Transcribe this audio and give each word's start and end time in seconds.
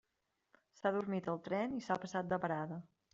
S'ha 0.77 0.87
adormit 0.93 1.29
al 1.33 1.41
tren 1.49 1.75
i 1.81 1.83
s'ha 1.89 1.99
passat 2.07 2.33
de 2.33 2.41
parada. 2.47 2.81